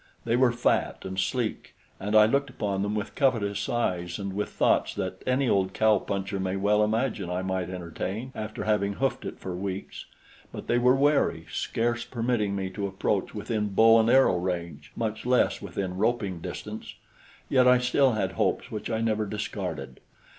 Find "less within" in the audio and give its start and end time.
15.23-15.95